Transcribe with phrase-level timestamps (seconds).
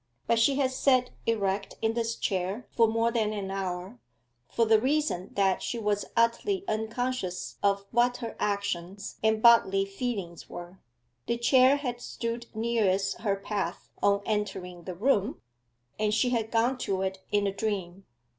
[0.25, 3.99] But she had sat erect in this chair for more than an hour,
[4.49, 10.49] for the reason that she was utterly unconscious of what her actions and bodily feelings
[10.49, 10.79] were.
[11.27, 15.39] The chair had stood nearest her path on entering the room,
[15.99, 18.07] and she had gone to it in a dream.